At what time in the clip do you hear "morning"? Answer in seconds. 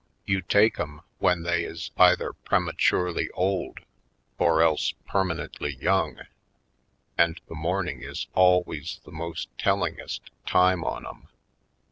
7.53-8.01